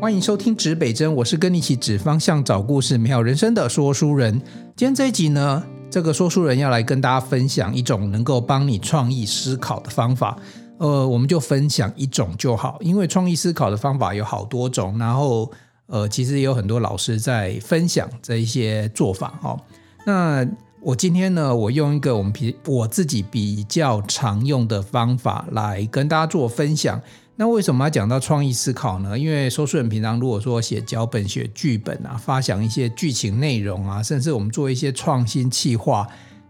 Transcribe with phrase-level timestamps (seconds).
[0.00, 4.32] 欢迎收听指北针，我是跟你一起指方向、找故事、美好人生的说书人。
[4.76, 10.38] 今天这一集呢，这个说书人要来跟大家分享一种能够帮你创意思考的方法。
[10.78, 14.96] 呃，我们就分享一种就好，因为创意思考的方法有好多种。
[15.00, 15.50] 然后，
[15.86, 19.36] 呃，其实也有很多老师在分享这一些做法。
[19.42, 19.58] 哦，
[20.06, 20.46] 那
[20.80, 27.02] 我今天呢，我用一个我们比我自己比较常用的方法来跟大家做分享。
[27.40, 29.16] 那为什么要讲到创意思考呢？
[29.16, 36.04] 因为说书人平常如果说写脚本、写剧本啊，发想一些剧情内容啊，甚至我们做一些创新企划，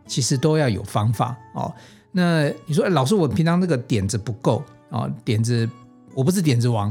[0.06, 1.70] 其实都要有方法哦。
[2.10, 5.68] 那你说，老师，我平常那个点子不够啊，点子
[6.14, 6.90] 我不是点子王，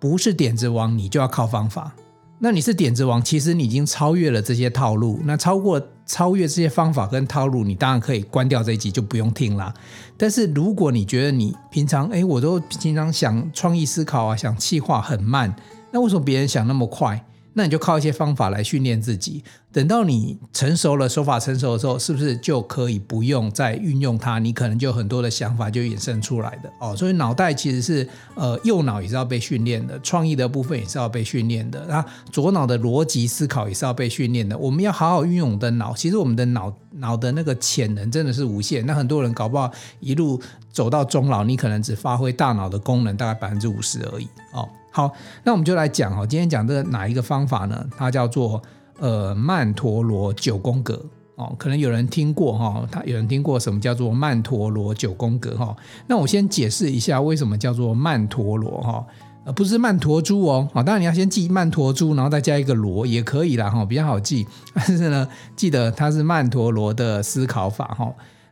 [0.00, 1.94] 不是点子王，你就要靠方法。
[2.38, 5.20] 那你是点子王，其实你已经超越了这些套路。
[5.24, 9.72] 那超过超越这些方法跟套路，你当然可以关掉这一集就不用听了。
[10.18, 15.56] 但是如果你觉得你平常哎，我都经常想创意思考啊，想企划很慢，
[15.90, 17.24] 那为什么别人想那么快？
[17.58, 24.38] 那你就靠一些方法来训练自己，等到你成熟了，手法成熟的时候，是不是就可以不用再运用它？
[24.38, 26.94] 你可能就很多的想法就衍生出来的哦。
[26.94, 34.58] 所以脑袋其实是呃右脑也是要被训练的，创意的部分也是要被训练的，那左脑的逻辑思考也是要被训练的。
[34.58, 38.84] 我们要好好运用我们的脑，其实我们的脑脑的那个潜能真的是无限。
[38.84, 40.38] 那很多人搞不好一路
[40.70, 44.68] 走到终老，你可能只发挥大脑的功能大概百分之五十而已哦。
[44.96, 45.12] 好，
[45.44, 47.86] 那我们就来讲哦，今天讲的哪一个方法呢？
[47.98, 48.62] 它叫做
[48.98, 50.98] 呃曼陀罗九宫格
[51.34, 55.76] 哦，可能有人听过哈，他有人听过什么叫做曼陀罗九宫格哈？
[56.06, 59.06] 那我先解释一下为什么叫做曼陀罗哈，
[59.44, 64.46] 呃不是曼陀珠哦，当然你要先记曼陀珠，然后再加一个罗也可以啦哈，比较好记。
[64.72, 68.10] 但是呢，记得它是曼陀罗的思考法哈。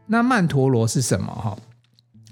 [0.08, 1.56] 那曼陀罗是什么哈？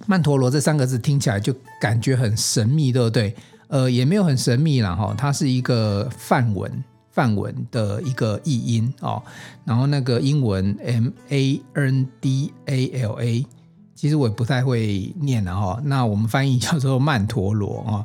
[0.05, 3.35] 曼陀罗这三个字听起来就感觉很神秘，对不对？
[3.73, 9.23] 呃，也没有很神秘啦哈，它是一个梵文，梵文的一个译音哦。
[9.65, 13.47] 然后那个英文 M A N D A L A，
[13.95, 15.81] 其实我也不太会念了哈。
[15.85, 18.05] 那我们翻译叫做曼陀罗啊，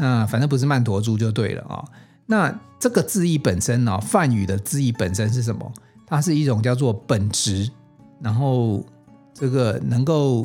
[0.00, 1.84] 那反正不是曼陀珠就对了啊。
[2.26, 5.72] 那这个字义本身呢，梵语的字义本身是什么？
[6.08, 7.70] 它是一种叫做本质，
[8.20, 8.84] 然后
[9.32, 10.44] 这个能够。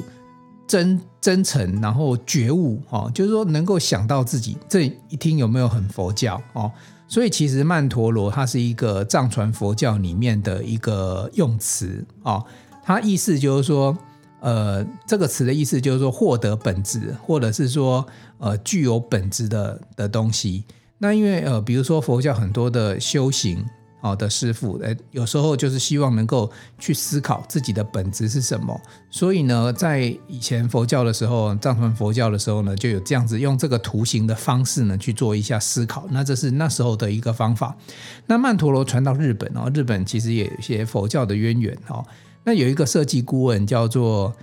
[0.70, 6.72] 真真诚，然后觉悟哦，就是说能够想到自己，这一听有没有很佛教哦？
[7.08, 12.46] 所以其实曼陀罗它是一个藏传佛教里面的一个用词哦，
[12.84, 13.98] 它意思就是说，
[14.42, 18.06] 呃，这个词的意思就是说获得本质，或者是说
[18.38, 20.64] 呃具有本质的的东西。
[21.00, 23.66] 那因为呃，比如说佛教很多的修行。
[24.02, 28.80] 好的师父，诶，有时候就是希望能够去思考自己的本质是什么。
[29.12, 36.08] 所以呢，在以前佛教的时候，藏传佛教的时候呢，就有这样子用这个图形的方式呢去做一下思考。
[36.12, 37.76] 那这是那时候的一个方法。
[38.26, 42.06] 那曼陀罗传到日本哦，日本其实也有一些佛教的渊源哦。
[42.44, 44.34] 那有一个设计顾问叫做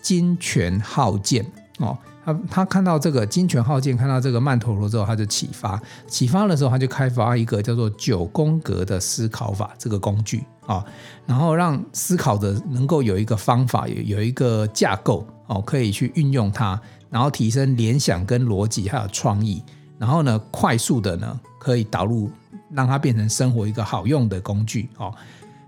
[0.00, 1.44] 金泉浩见
[1.78, 1.96] 哦。
[2.24, 10.84] 他他看到这个金泉浩见，看到这个曼陀罗之后，他就启发，启发的时候，他就开发一个叫做九宫格的思考法这个工具啊，
[11.26, 19.62] 然后让思考的能够有一个方法，有有一个架构哦，可以去运用它，然后提升联想跟逻辑还有创意，
[19.98, 22.30] 然后呢，快速的呢可以导入，
[22.70, 25.12] 让它变成生活一个好用的工具哦，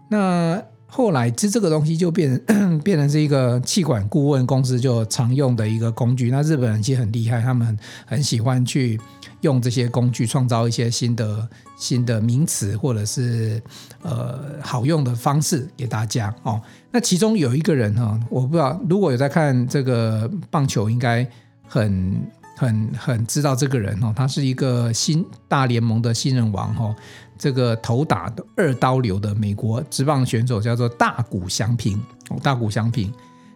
[0.08, 0.62] 那。
[0.86, 6.30] 后来，其实这个东西就变成 变成是一个气管顾问公司就常用的一个工具。
[6.30, 9.00] 那日本人其实很厉害，他们很很喜欢去
[9.40, 13.60] 用这些工具，创造一些新的新的名词或者是
[14.02, 16.60] 呃好用的方式给大家哦。
[16.92, 21.28] 那其中有一个人哈，我不知道如果有在看这个棒球，应该
[21.66, 22.24] 很
[22.56, 24.12] 很很知道这个人哦。
[24.14, 26.94] 他是一个新大联盟的新人王哈。
[27.36, 32.00] 这个头打二刀流的美国职棒选手叫做大谷翔平
[32.30, 33.12] 哦，大谷翔平。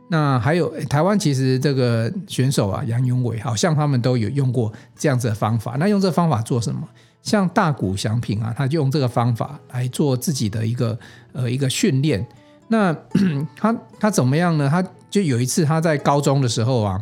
[0.09, 5.77] 那还有台湾其实这个选手啊，杨勇伟，好像他们都有用过这样子的方法。
[5.79, 6.81] 那用这方法做什么？
[7.23, 10.99] 像大谷翔平啊，他就用这个方法来做自己的一个
[11.33, 12.27] 呃一个训练。
[12.67, 12.95] 那
[13.57, 14.69] 他他怎么样呢？
[14.69, 17.01] 他就有一次他在高中的时候啊，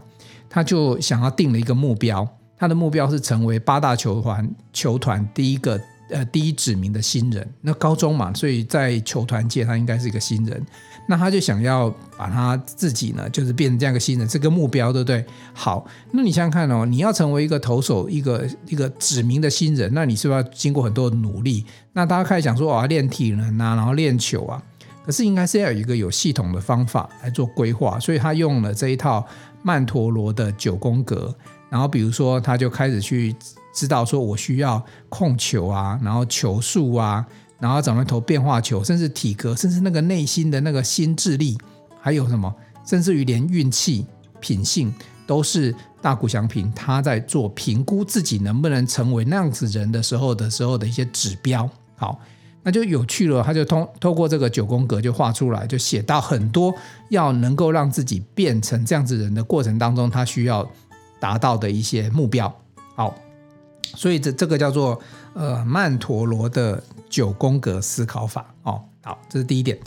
[0.56, 2.26] 他就想要定了一个目标，
[2.56, 5.79] 他的目标是成为八大球团球团第一个。
[6.08, 10.64] 呃，第一指名的新人，那高中嘛，所以在球团界他应该是一个新人，
[11.08, 15.26] 那他就想要把他自己呢，就是变成这样一个新人，这个目标，对不对？
[15.53, 21.67] 好，那你想想看哦，你要成为一个投手，一个一个指名的新人，那你是不是要经过很多的努力？
[21.93, 24.62] 那大家开始想说，我要练体能啊，然后练球啊，
[25.05, 29.26] 可是应该是要有一个有系统的方法来做规划，所以他用了这一套
[29.62, 31.35] 曼陀罗的九宫格，
[31.69, 33.35] 然后比如说他就开始去。
[33.79, 37.23] 知道说我需要控球啊，然后球速啊，
[37.61, 41.58] 然后怎么投变化球，甚至体格，甚至那个内心的那个心智力，
[42.00, 42.50] 还有什么，
[42.87, 44.06] 甚至于连运气、
[44.41, 44.91] 品性，
[45.26, 51.69] 都是大谷翔平他在做评估自己能不能成为那样子人的时候的时候的一些指标。
[51.97, 52.19] 好。
[52.66, 56.74] 那就有趣了，他就通透过这个九宫格就画出来，就写到很多
[57.10, 60.68] 要能够让自己变成这样子人的过程当中，他需要
[61.20, 62.52] 达到的一些目标。
[62.96, 63.14] 好，
[63.94, 65.00] 所以这这个叫做
[65.34, 68.52] 呃曼陀罗的九宫格思考法。
[68.64, 69.78] 哦，好，这是第一点。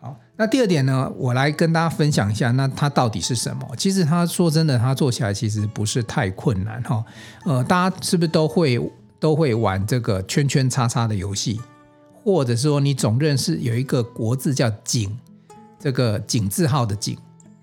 [0.00, 3.64] 好，那第二点呢，我来跟大家分享一下，那它到底是什么？
[3.76, 7.04] 其实他说真的，他做起来其实不是太困难哈。
[7.44, 8.80] 呃，大家是不是都会
[9.20, 11.60] 都会玩这个圈圈叉叉的游戏？
[12.24, 15.14] 或者说你总认识有一个国字叫井，
[15.78, 17.18] 这个井字号的井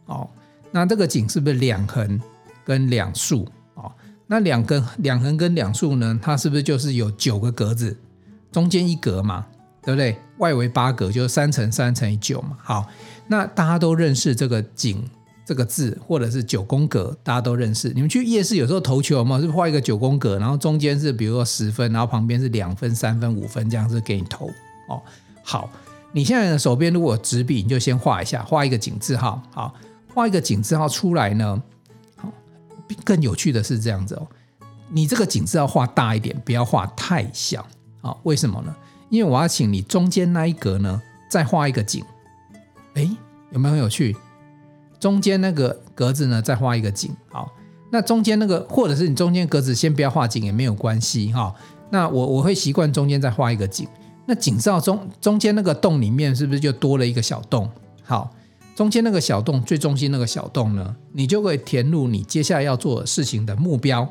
[0.05, 0.29] 哦，
[0.69, 2.21] 那这个井是不是两横
[2.63, 3.91] 跟两竖哦？
[4.27, 6.19] 那两根两横跟两竖呢？
[6.21, 7.97] 它是不是就是有九个格子，
[8.51, 9.47] 中间一格嘛，
[9.81, 10.15] 对不对？
[10.37, 12.55] 外围八格，就是三乘三乘以九嘛。
[12.61, 12.87] 好，
[13.27, 15.03] 那大家都认识这个井。
[15.51, 17.89] 这个字或者是九宫格，大家都认识。
[17.89, 24.49] 你们去夜市有时候投球嘛，是不是画一个九宫格，然后中间是比如说十分，然后旁边是两分、三分、五分这样子给你投
[24.87, 25.01] 哦。
[25.43, 25.69] 好，
[26.13, 29.43] 你现在的手边如果有纸笔，你就先画一下，画一个井字号。
[29.51, 29.75] 好，
[30.13, 31.61] 画一个井字号出来呢。
[32.15, 32.31] 好，
[33.03, 34.25] 更有趣的是这样子哦，
[34.87, 37.67] 你这个井字要画大一点，不要画太小
[37.99, 38.15] 啊。
[38.23, 38.73] 为什么呢？
[39.09, 42.01] 因为我要请你中间那一格呢，再画一个井。
[42.93, 43.09] 哎，
[43.51, 44.15] 有没有很有趣？
[45.01, 47.11] 中间那个格子呢，再画一个井。
[47.27, 47.51] 好，
[47.91, 51.53] 那中间那个，或者是你中间格子先不要画井也没有关系哈。
[51.89, 53.87] 那我我会习惯中间再画一个井。
[54.27, 57.67] 那井罩中中间那个洞里面是不是就多了一个小洞？
[58.03, 58.31] 好，
[58.75, 64.07] 中间那个小洞，最中心那个小洞呢，你就会填入你接下来要做事情的目标，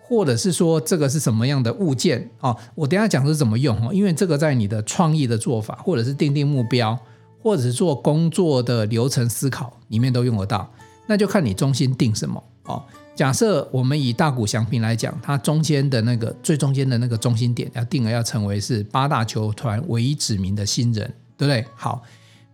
[0.00, 2.56] 或者是说这个是什么样的物件哦。
[2.74, 6.98] 我等下讲是怎么用哦，因为这个在你的创意的做法，或者是定定目标。
[7.42, 10.70] 或者是做工作的流程思考里面都用得到，
[11.06, 12.82] 那就看你中心定什么哦。
[13.16, 21.06] 假设我们以大谷翔平来讲，它中间的那个最中间的那个中心点要定了，要成为是八大球团唯一指名的新人，
[21.36, 21.64] 对不对？
[21.74, 22.02] 好，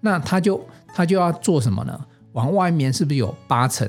[0.00, 0.60] 那他就
[0.94, 2.00] 他就要做什么呢？
[2.32, 3.88] 往外面是不是有八层？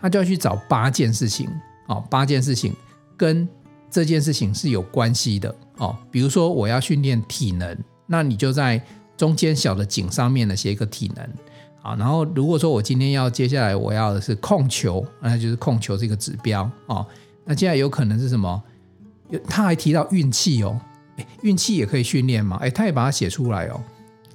[0.00, 1.48] 他就要去找八件事情
[1.86, 2.74] 哦，八件事情
[3.16, 3.48] 跟
[3.90, 5.96] 这件事情是有关系的哦。
[6.10, 8.82] 比如说我要训练体能，那你就在。
[9.20, 11.22] 中间小的井上面呢，写一个体能
[11.82, 17.06] 啊，然后如果说我今天要接下来我要的是控球，那就是控球这个指标啊。
[17.44, 18.62] 那接下来有可能是什么？
[19.46, 20.80] 他还提到运气哦，
[21.42, 22.56] 运气也可以训练嘛？
[22.62, 23.80] 哎，他也把它写出来哦。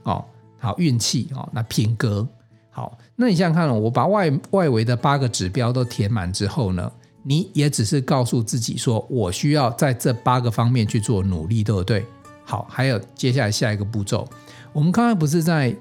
[0.03, 0.25] 哦，
[0.59, 2.27] 好，运气哦，那品格
[2.69, 6.91] 好，那你想想看，我把外外围的八个指标都填满之后呢，
[7.23, 12.05] 你也只是告诉自己说我需要在这八个方面去做努力，对不对？
[12.43, 14.27] 好，还有接下来下一个步骤。
[14.75, 15.73] 我们刚才不是在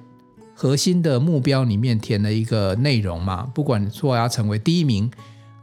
[0.55, 3.43] 核心的目标里面填了一个内容嘛？
[3.53, 5.11] 不管说我要成为第一名，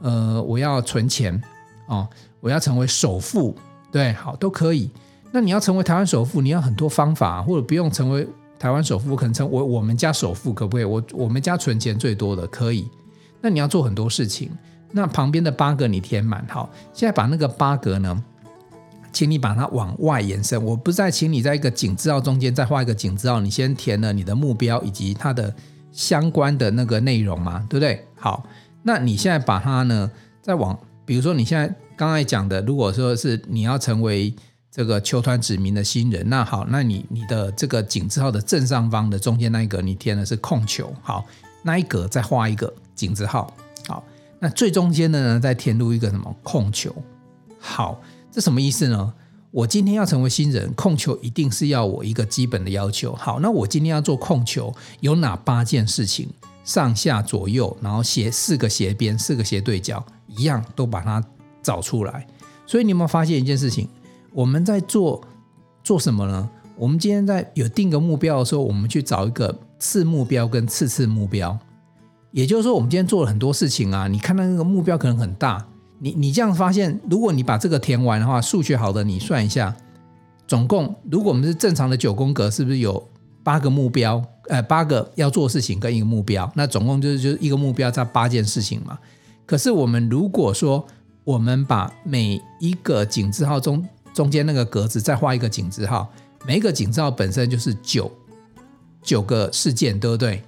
[0.02, 1.42] 呃，我要存钱
[1.88, 2.06] 哦，
[2.42, 3.56] 我要成为首富，
[3.90, 4.92] 对，好，都可以。
[5.32, 8.28] 那你要成为台湾首富，你要很多方法，或者不用成为
[8.60, 10.84] 台湾首富，可能成为我我们家首富，可不可以？
[10.84, 12.86] 我我们家存钱最多的可以。
[13.40, 14.52] 那你要做很多事情，
[14.92, 18.22] 那旁边的八格你填满，好，现在把那个八格呢？
[19.12, 20.64] 请你把它往外延伸。
[20.64, 25.54] 我不再请你在一个井字号中间再画一个井字号，你先填了你的目标以及它的
[25.92, 28.06] 相关的那个内容嘛，对不对？
[28.16, 28.46] 好，
[28.84, 30.10] 那你现在把它呢
[30.42, 34.34] 再往，比如说你现在刚才讲的，如果说是你要成为
[34.72, 41.26] 这个球团指名的新人，那好，那你你的这个井字号的正上方的中间那一格，你填的是控球，好，
[41.64, 43.54] 那一格再画一个井字号，
[43.88, 44.04] 好，
[44.40, 46.96] 那最中间的呢再填入一个什么控球，
[47.60, 48.02] 好。
[48.32, 49.14] 这什么意思呢？
[49.52, 53.14] 我今天要成为新人，控球一定是要我一个基本的要求。
[53.14, 56.30] 好，那我今天要做控球，有哪八件事情？
[56.64, 61.22] 上下左右，然后斜四个斜边，四个斜对角，一样都把它
[61.62, 62.26] 找出来。
[62.66, 63.90] 所以你有没有发现一件事情？
[64.32, 65.22] 我们在做
[65.84, 66.50] 做什么呢？
[66.78, 71.60] 我们今天在有定个目标的时候，我们去找一个次目标跟次次目标。
[72.32, 75.68] 也就是说，我们今天做了很多事情啊，你看到那个目标可能很大。
[76.04, 79.76] 你你这样发现，如果你把这个填完的话，数学好的你算一下，
[80.48, 83.08] 总共如果我们是正常的九宫格，是不是有
[83.44, 84.20] 八个目标？
[84.50, 88.98] 呃，八个要做事情跟一个目标，那总共就是就是一个目标加八件事情嘛。
[89.46, 90.84] 可是我们如果说
[91.24, 96.12] 我们把每一个井字号中中间那个格子再画一个井字号，
[96.48, 98.12] 每一个井字号本身就是九
[99.04, 100.42] 九个事件，对不对？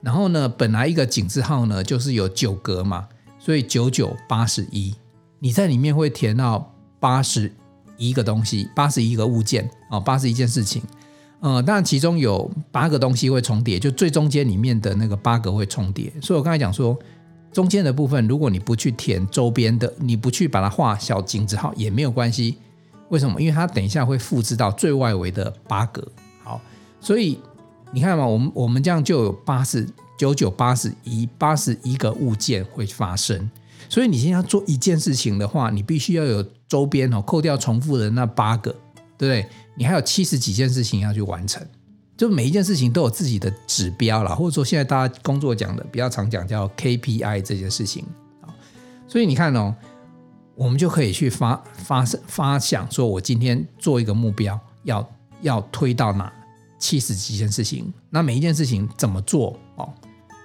[0.00, 3.08] 然后呢，本来一个井字号呢就是有九格嘛。
[3.50, 4.94] 所以九九八十一，
[5.40, 7.52] 你在里面会填到八十
[7.96, 10.80] 一个东西，八十一个物件哦，八十一件事情。
[11.40, 16.12] 呃，当然其中有八个东西会重叠，就最中间里面的那个八个会重叠。
[16.22, 16.96] 所以我刚才讲说，
[17.50, 22.56] 中间的部分如果你不去填周边的，你不去把它画小井字号也没有关系。
[23.08, 23.40] 为什么？
[23.40, 26.06] 因为它等一下会复制到最外围的八格。
[26.44, 26.60] 好，
[27.00, 27.40] 所以
[27.90, 29.88] 你看嘛，我们我们这样就有八十
[30.20, 33.50] 九九八十一八十一个物件会发生。
[33.88, 38.70] 所以你现在要做一件事情的话，你必须要有周边哦，扣掉重复的那八个，
[39.16, 39.48] 对不对？
[39.74, 41.66] 你还有七十几件事情要去完成，
[42.18, 48.04] 就每一件事情都有自己的指标啦，或者说现在大家工作讲的比较常讲叫 KPI 这件事情
[48.42, 48.52] 啊，
[49.08, 49.74] 所以你看哦，
[50.54, 55.10] 我们就可以去发发发想，说我今天做一个目标，要
[55.40, 56.30] 要推到哪
[56.78, 59.88] 七十几件事情，那每一件事情怎么做哦？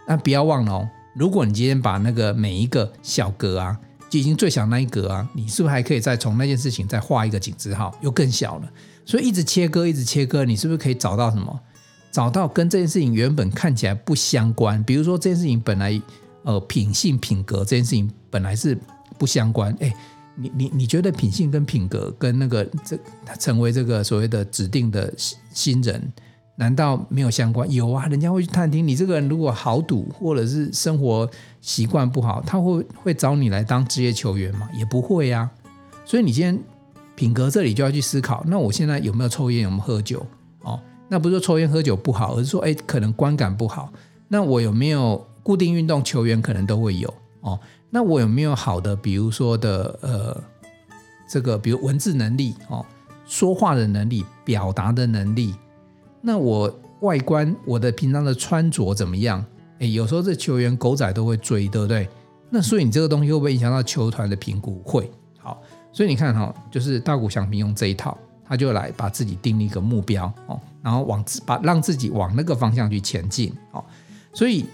[0.08, 3.78] 那不要忘了哦，如果你今天把那个每一个小格啊，
[4.10, 8.70] 就已经最小那一格啊，你是不是还可以再从那件事情再画一个井字号，又更小了？
[9.06, 11.60] 所以一直切割，一直切割，你是不是可以找到什么？
[12.12, 16.02] 找到跟这件事情原本看起来不相关，比如说这件事情本来
[16.44, 18.78] 呃品性品格这件事情本来是
[19.18, 19.94] 不相关，哎，
[20.36, 22.98] 你你你觉得品性跟品格跟那个这
[23.38, 25.14] 成为这个所谓的指定的
[25.54, 26.14] 新人，
[26.56, 27.72] 难道没有相关？
[27.72, 31.30] 有啊，人家会去探听你这个人如果豪赌或者是生活
[31.62, 34.70] 习惯不好，他会会找你来当职业球员吗？
[34.78, 35.52] 也不会呀、啊。
[36.06, 36.60] 所以你今天。
[37.18, 40.28] 品格这里就要去思考，那我现在有没有抽烟，有没有喝酒？
[40.64, 43.90] 哦，那不是说抽烟喝酒不好，而是说，哎，可能观感不好。
[44.28, 46.04] 那我有没有固定运动？
[46.04, 47.58] 球员可能都会有哦。
[47.90, 50.44] 那我有没有好的，比如说的，呃，
[51.30, 52.86] 这个，比如文字能力哦，
[53.26, 55.56] 说话的能力，表达的能力。
[56.26, 59.46] 那我外观，我的平常的穿着怎么样？
[59.78, 62.10] 哎，有时候这球员狗仔都会追，对不对？
[62.50, 64.82] 那所以你这个东西会不会影响到球团的评估？
[64.84, 65.62] 会，好。
[65.92, 73.84] 所以你看哈，就是大谷翔平用这一套，他就来把自己定一个目标哦，然后往把让自己往那个方向去前进哦。
[74.34, 74.66] 所以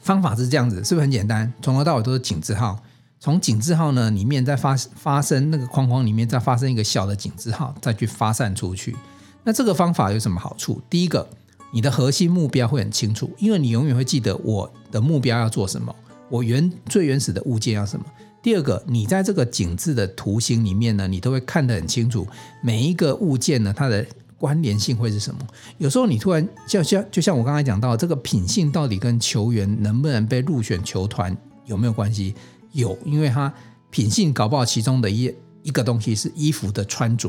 [0.00, 1.52] 方法是这样子，是不是很简单？
[1.60, 2.80] 从头到尾都是井字号，
[3.18, 8.96] 从井字号呢里面再发发生那个框框里面再发生一个小的井字号，再去发散出去。
[9.44, 10.80] 那这个方法有什么好处？
[10.88, 11.28] 第一个，
[11.72, 15.94] 你的核心目标会很清楚，因为你永远会记得我的目标要做什么，
[16.28, 18.04] 我原最原始的物件要什么。
[18.42, 22.26] 第二个，你在这个景致的图形里面呢，你都会看得很清楚，
[22.60, 24.04] 每一个物件呢，它的
[24.36, 25.40] 关联性会是什么？
[25.78, 32.34] 有时候你突然就像就像我刚才讲到，这个品性到底跟球员能不能被入选球团有没有关系？
[32.72, 33.52] 有，因为它
[33.90, 35.32] 品性搞不好其中的一
[35.62, 37.28] 一个东西是衣服的穿着，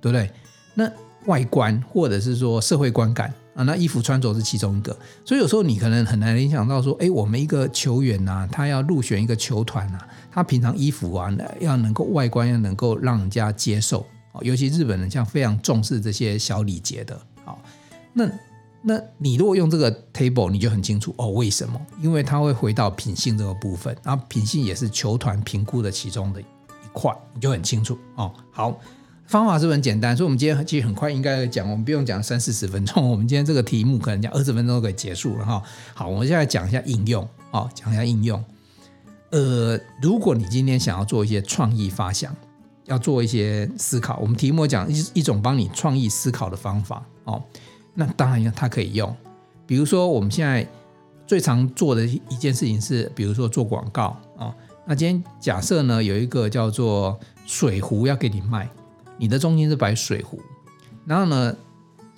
[0.00, 0.30] 对不对？
[0.74, 0.90] 那
[1.26, 3.32] 外观或者是说社会观感。
[3.52, 14.06] 啊，那衣服穿着是其中一个，所以有时候你可能很难联想到说，哎，我们一个球员呐、啊，他要入选一个球团呐、啊，他平常衣服啊，要能够外观要能够让人家接受，
[14.42, 17.60] 尤其日本人像非常重视这些小礼节的，好，
[18.12, 18.30] 那
[18.82, 21.78] 那你如果用这个 table，你就很清楚哦，为什么？
[22.00, 26.44] 因为他会回到品性这个部分，然后品性也是球团评估的其中的一
[26.92, 28.80] 块，你就很清楚哦，好。
[29.30, 35.62] 方法是不是很简单，所以我们今天其实很快应该讲，我们不用讲三四十分钟，我们今天这个题目可能讲二十分钟就可以结束了哈。
[35.94, 37.22] 好，我们现在讲一下应用，
[37.52, 38.44] 哦，讲一下应用。
[39.30, 42.34] 呃，如果你今天想要做一些创意发想，
[42.86, 47.40] 要做一些思考，我们题目讲一一种帮你创意思考的方法哦，
[47.94, 49.14] 那当然它可以用。
[49.64, 50.66] 比如说我们现在
[51.24, 54.52] 最常做的一件事情是，比如说做广告啊。
[54.84, 58.68] 那今天假设呢有一个叫做水壶要给你卖。
[59.20, 60.40] 你的中心是摆水壶，
[61.04, 61.54] 然后呢，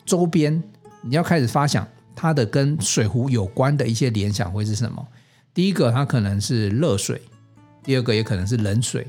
[0.06, 0.62] 周边
[1.02, 5.04] 你要开始发想它的跟水壶有关的一些联想会是什么？
[5.52, 7.16] 第一个，它可能是热水；
[7.82, 9.02] 第二个，也可能是冷水；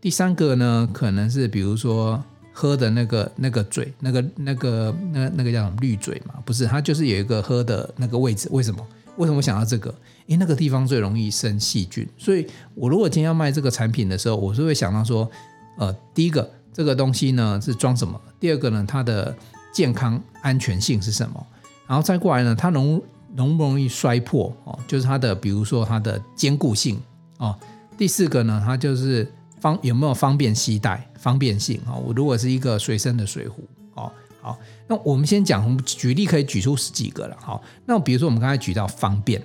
[0.00, 2.20] 第三个呢，可能是比如说
[2.52, 6.34] 喝的那个那个嘴，那个那个那那个叫什么滤嘴嘛？
[6.44, 8.48] 不是，它就是有一个喝的那个位置。
[8.50, 8.84] 为什么？
[9.16, 9.94] 为什么想到这个？
[10.26, 15.30] 因为那个地方最容易生细菌，所以我如果今天要卖这个产品的时候，我是会想到说，
[15.78, 16.50] 呃，第一个。
[16.78, 18.20] 这个东西呢是装什么？
[18.38, 19.34] 第二个呢，它的
[19.72, 21.44] 健康安全性是什么？
[21.88, 23.02] 然后再过来呢，它容
[23.34, 24.78] 容不容易摔破哦？
[24.86, 26.96] 就是它的，比如说它的坚固性
[27.38, 27.52] 哦。
[27.96, 29.28] 第四个呢，它就是
[29.60, 31.96] 方有没有方便携带、方便性啊？
[31.96, 34.56] 我如果是一个随身的水壶哦，好，
[34.86, 37.36] 那我们先讲，我们举例可以举出十几个了。
[37.40, 39.44] 好，那比如说我们刚才举到方便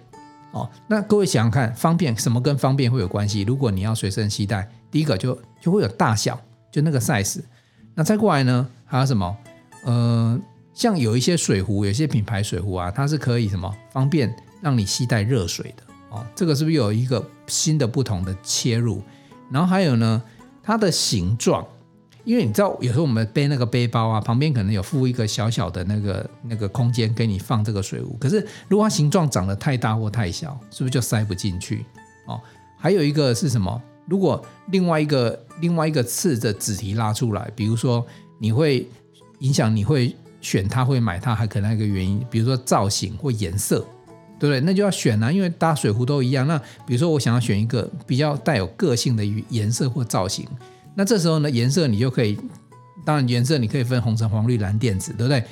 [0.51, 3.41] 哦，那各位想想看，方便什么跟方便会有关系？
[3.41, 6.39] 如果你要随身携带，第一个就就会有大小。
[6.73, 7.39] 就那个 size，
[7.93, 8.67] 那再过来呢？
[8.83, 9.37] 还有什么？
[9.83, 10.39] 呃，
[10.73, 16.25] 像有一些水壶，有些品牌水壶啊，它是可以什么方便让你携带热水的哦。
[16.33, 19.03] 这个是不是有一个新的不同的切入？
[19.51, 20.19] 然后还有呢？
[20.63, 21.63] 它的形状，
[22.23, 31.85] 因为你知道有时候我们背那个背包啊，旁边可能有附一个小小的那个那个空间给你放这个水壶，可是如果它形状长得太大或太小，是不是就塞不进去？
[32.25, 32.41] 哦，
[32.79, 33.79] 还有一个是什么？
[34.07, 38.05] 如果另外一个另外一个次的子题拉出来，比如说
[38.39, 38.87] 你会
[39.39, 43.79] 影响你会选它会买它，还可能还有一个原因，比如说造型或颜色，
[44.37, 44.59] 对不对？
[44.59, 46.45] 那就要选啊，因为大水壶都一样。
[46.47, 50.45] 那比如说我想要选一个比较带有个性的颜色或造型，
[50.95, 52.37] 那这时候呢，颜色你就可以，
[53.05, 55.43] 当然颜色你可以分红橙黄绿蓝靛紫，对不对？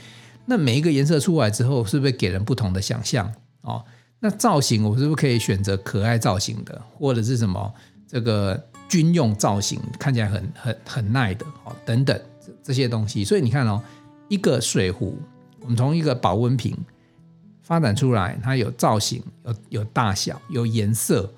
[0.46, 3.32] 那每一个颜色出来之后，是不是给人不同的想象
[3.62, 3.82] 哦？
[4.20, 7.74] 那造型我是不是可以选择可爱造型的，或者是什么？
[8.12, 13.82] 这个军用造型看起来很很很耐的哦，等等这这些东西，所以你看哦，
[14.28, 15.18] 一个水壶，
[15.62, 16.78] 我们从一个保温瓶
[17.62, 21.32] 发展出来，它有造型，有有大小，有颜色，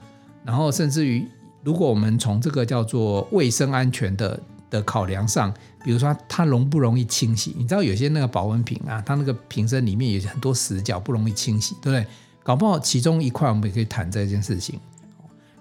[0.43, 1.23] 然后甚至于，
[1.63, 4.39] 如果我们从这个叫做卫生安全的
[4.71, 5.53] 的考量上，
[5.83, 7.53] 比如说它容不容易清洗？
[7.55, 12.07] 你知道有些那个保温瓶啊，它那个瓶身里面有很多死角，不容易清洗，对不对？
[12.41, 14.79] 搞不好其中一块我们也可以谈这件事情。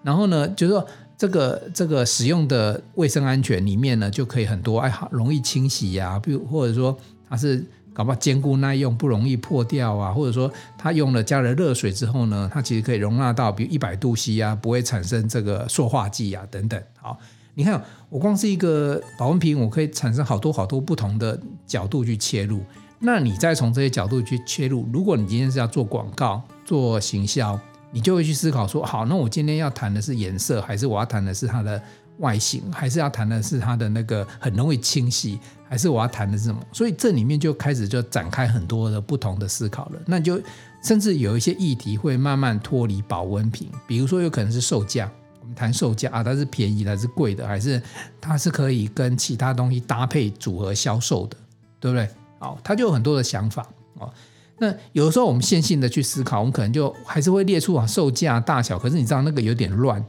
[0.03, 0.87] 然后呢，就是说。
[1.23, 6.99] 这个这个使用的卫生安全里面呢，就可以很多哎，好容易清洗呀、啊，比如或者说
[7.31, 16.83] 它是搞不好坚固耐用，不容易破掉啊，或者说它用了加了热水之后呢，它其实可以容纳到比如一百度 C 啊，不会产生这个塑化剂啊等等。
[17.01, 17.17] 好，
[17.55, 22.61] 你看我光是一个保温瓶，我可以产生好多好多不同的角度去切入。
[22.99, 27.57] 那你再从这些角度去切入，如果你今天是要做广告、做行销。
[27.93, 31.81] 你就会去思考说，好，那我今天要谈的是颜色，还是我要谈的是它的
[32.19, 36.61] 外形，还是要谈的是它的那个很容易清洗，还是我要谈的是什么？
[36.73, 40.01] 所以这里面就开始就展开很多的不同的思考了。
[40.07, 40.41] 那就
[40.83, 47.83] 甚至有一些议题会慢慢脱离保温瓶，比如说有可能是售价，我们谈售价啊，它是便宜的还是贵的，还是
[48.21, 51.37] 它是可以跟其他东西搭配组合销售的，
[51.79, 52.09] 对不对？
[52.39, 53.67] 好，它就有很多的想法
[53.99, 54.11] 哦。
[54.59, 60.05] 那有的时候我们线性的去思考，我们可能就还是会列出啊售价大小，可是你知道那个有点乱。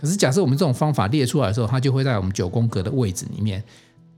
[0.00, 3.62] 可是假设我们这种方法列出来的时候，它就会在我们九宫格的位置里面。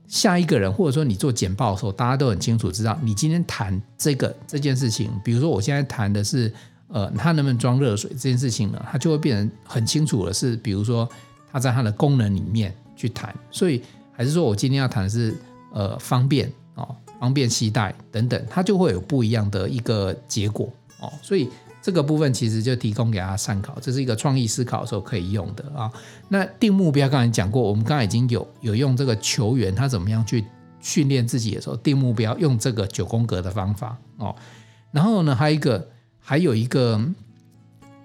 [0.07, 5.11] 下一个人或者说你做简报的时候，大家都很清楚知道你今天谈这个这件事情。
[5.23, 6.51] 比如说我现在谈的是
[6.87, 11.09] 呃它能不能装热水这件事情呢，它就会变成很清楚的是，比如说
[11.51, 13.35] 它在它的功能里面去谈。
[13.49, 15.35] 所以还是说我今天要谈的是
[15.73, 16.95] 呃方便哦。
[17.19, 21.11] 方便携带等等，它就会有不一样的一个结果哦。
[21.21, 21.49] 所以
[21.81, 25.91] 这个部分其实就提供给大家参考，这是一个创意思考的时候可以用的啊。
[26.29, 30.45] 那定目标刚才讲过，我们刚才已经有有用这个球员他怎么样去
[30.79, 34.35] 训练自己的时候定目标，用这个九宫格的方法哦。
[34.91, 36.99] 然后呢，还有一个还有一个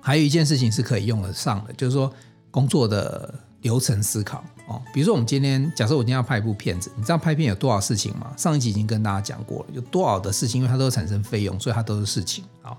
[0.00, 2.12] 还有一件事情是可以用得上的，就是说
[2.50, 3.34] 工作的。
[3.62, 8.32] 流程思考哦，比如说我们今天假设我今天要拍一部片子，你知道拍片有多少事情吗？
[8.36, 12.44] 上一集已经跟大家讲过了，有多少的事情，因为它都产生费用，所以它都是事情。
[12.62, 12.78] 好，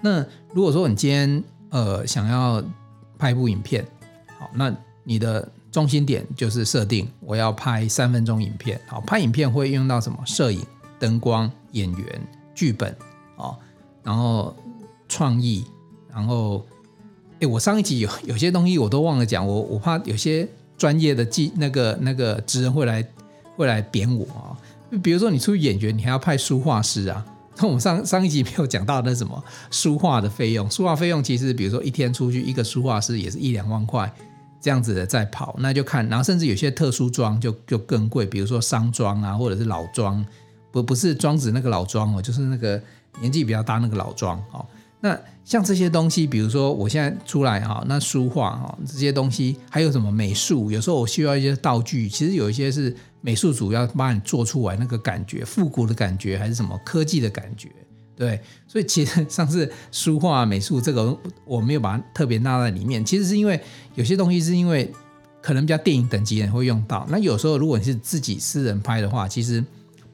[0.00, 2.62] 那如果说你今天呃想要
[3.18, 3.84] 拍一部影片，
[4.38, 8.80] 好，那你的中心点就是设定我要拍三分钟影片。
[8.86, 10.16] 好，拍影片会用到什么？
[10.24, 10.64] 摄影、
[11.00, 12.96] 灯光、演员、剧本
[13.34, 13.56] 哦，
[14.04, 14.54] 然后
[15.08, 15.64] 创意，
[16.12, 16.64] 然后。
[17.40, 23.06] 诶，我上一集有有些东西我都忘了讲，我我怕有些专业的技那个那个职人会来
[23.56, 24.56] 会来扁我啊。
[25.02, 27.24] 比如说你出去演员，你还要派书画师啊。
[27.56, 34.12] 那 我们上上一集没有讲到那什么书画的费用，书画费用其实比如说一天出去一个书画师也是一两万块
[34.60, 40.24] 这样子的在跑，那就看，然后甚至有些特殊妆就就更贵，比如说商妆啊，或者是老妆，
[40.72, 42.80] 不不是庄子那个老庄哦，就是那个
[43.20, 44.66] 年纪比较大那个老庄哦。
[45.04, 50.70] 那像这些东西，比如说我现在出来哈，那书画哈这些东西，还有什么美术？
[50.70, 57.68] 有时候我需要一些道具，其实有一些是美术组要帮你做出来那个感觉，复古的感觉，还是什么科技的感觉，
[58.16, 58.40] 对。
[58.66, 61.14] 所以其实上次书画美术这个，
[61.44, 63.04] 我没有把它特别纳在里面。
[63.04, 63.60] 其实是因为
[63.96, 64.90] 有些东西是因为
[65.42, 67.06] 可能比较电影等级的人会用到。
[67.10, 69.62] 那有时候如果你是自己私人拍的话，其实。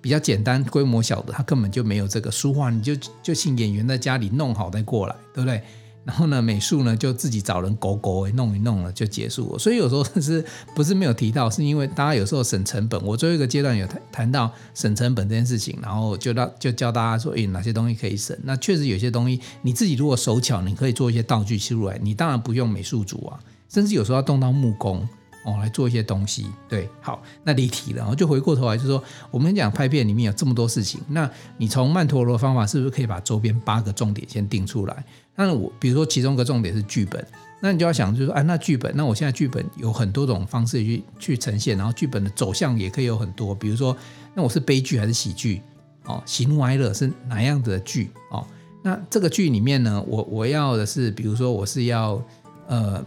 [0.01, 5.63] 比较简单、规模小的，他根本就没有这个书画，你就就请演员在家里弄好再过来，对不对？
[6.03, 9.59] 然后呢，美术呢就自己找人勾勾弄一弄了就结束了。
[9.59, 10.43] 所以有时候是
[10.75, 13.01] 不是没有提到，是因为大家有时候省成本。
[13.05, 18.37] 我最后一个阶段有谈谈到省成本这件事情，然后就让就教大家说，诶，哪些东西可以省？
[18.45, 21.99] 那确实有些东西你自己如果手巧，你可以做一些道具出来。
[22.03, 25.07] 你当然不用美术组啊，甚至有时候要动到木工。
[25.45, 26.47] 哦来做一些东西。
[26.69, 35.05] 对，好，那离题了，然后就回过头来就说，我们讲拍片里面有这么多事情，那你从曼陀罗的方法是不是可以把周边八个重点先定出来？
[35.37, 37.25] 那我比如说其中一个重点是剧本，
[37.61, 43.97] 那你就要想就是说，哎，那剧本，那我现在剧本有很多种方式去去呈现，然后剧本的走向也可以有很多，比如说，
[44.35, 45.63] 那我是悲剧还是喜剧？
[46.05, 48.11] 哦，喜怒哀乐是哪样子的剧？
[48.31, 48.45] 哦，
[48.83, 52.21] 那这个剧里面呢，我我要的是，比如说我是要
[52.67, 53.05] 呃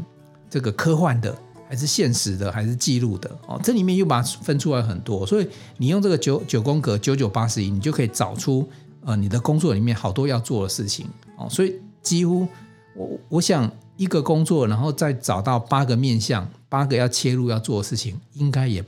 [0.50, 1.36] 这个科幻的，
[1.68, 3.30] 还是现实的，还是记录的？
[3.48, 5.48] 哦，这里面又把它分出来很多，所以
[5.78, 8.68] 你用这个九九宫格九九八十一，你就可以找出
[9.06, 11.08] 呃你的工作里面好多要做的事情。
[11.38, 12.48] 哦，所以几乎
[12.96, 18.84] 我我想一个工作，然后再找到八个面向，八个要切入要做的事情，应该也。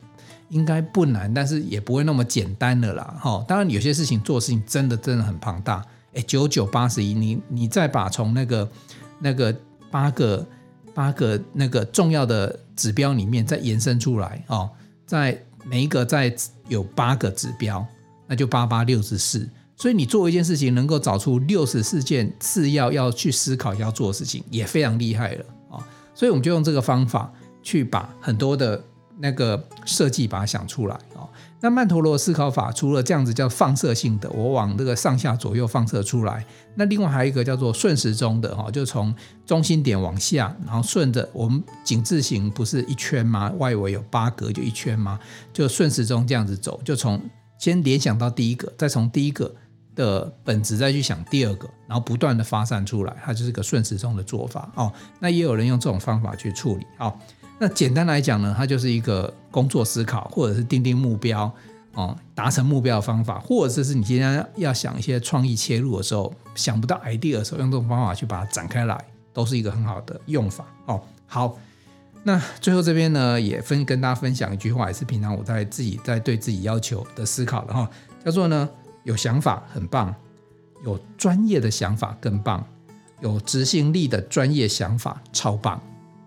[0.50, 3.18] 应该不难，但是也不会那么简单的啦。
[3.20, 5.84] 哈，当然有些事情做事情真的真的很庞大。
[6.14, 8.70] 哎，九九八十一，你你再把从那个
[9.18, 9.54] 那个
[9.90, 10.46] 八个
[10.96, 14.68] 八个那个重要的指标里面再延伸出来哦，
[15.06, 16.34] 在每一个在
[16.68, 17.86] 有八个指标，
[18.26, 19.48] 那就八八六十四。
[19.76, 25.88] 所以你做一件事情能够找出六十四件次要要去思考要做的事情，也非常厉害了啊。
[26.16, 27.32] 所以我们就用这个方法
[27.62, 28.82] 去把很多的。
[29.17, 31.30] 那个设计把它想出来哦。
[31.62, 36.45] 那曼陀罗思考法除了这样子叫放射性的，我往这个上下左右放射出来。
[36.75, 39.13] 那另外还有一个叫做顺时钟的哈，就从
[39.45, 43.51] 中心点往下，然后顺着我们井字形不是一圈吗？
[43.58, 45.19] 外围有八格就一圈吗？
[45.51, 47.19] 就顺时钟这样子走，就从
[47.58, 49.51] 先联想到第一个，再从第一个
[49.95, 54.91] 的本质再去想第二个，然后不断的发散出来，它就是个顺时钟的做法哦。
[55.19, 57.17] 那也有人用这种方法去处理哦。
[57.58, 61.50] 那简单来讲呢，它就是一个工作思考，或者是定定目标
[61.94, 71.02] 哦，达成目标的方法，或者是你今天要想一些创意切入的时候，想不到 idea 的时候，用这种方法去把它展开来，都是一个很好的用法哦。
[71.26, 71.58] 好，
[72.24, 77.89] 那最后这边呢，也分跟大家分享一句话，也是平常我在自己在对自己要求的思考的哈，
[78.26, 78.70] 叫做呢，
[79.04, 80.13] 有想法很棒，
[80.84, 82.62] 有专业的想法更棒，
[83.22, 85.82] 有执行力的专业想法超棒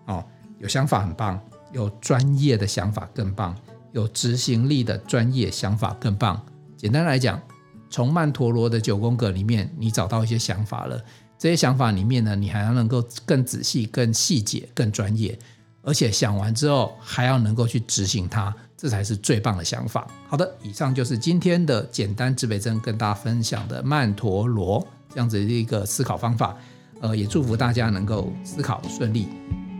[0.05, 0.25] 哦。
[0.59, 1.39] 有想法很棒，
[1.71, 3.55] 有专业的想法更棒，
[3.93, 6.39] 有执行力的专业想法更棒。
[6.77, 7.41] 简单来讲，
[7.89, 11.01] 从曼陀罗的九宫格里面，你找到一些想法了。
[11.37, 15.39] 这些想法里面呢，你还要能够更仔细、更细节、更专业，
[15.81, 20.05] 而且想完之后还要能够去执行它，这才是最棒的想法。
[20.27, 26.53] 好的，以上就是今天的简单指北针，跟大家分享的曼陀罗这样子的一个思考方法。
[27.01, 29.29] 呃，也祝福大家能够思考顺利，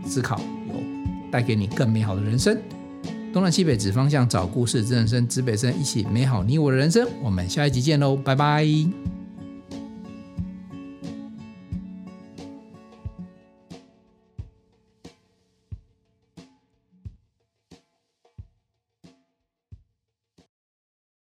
[0.04, 0.80] 思考有。
[1.30, 2.60] 带给你更美好的人生。
[3.32, 7.06] 东南西北指方向，找故事，人生，指北生，一起美好你我的人生。
[7.22, 8.66] 我们下一集见喽，拜拜。